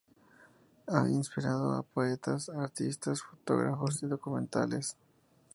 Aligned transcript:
Ha 0.87 1.07
inspirado 1.09 1.73
a 1.75 1.83
poetas, 1.83 2.49
artistas, 2.49 3.21
fotógrafos 3.21 4.01
y 4.01 4.07
documentales. 4.07 4.97